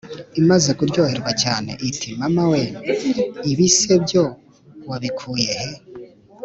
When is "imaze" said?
0.41-0.69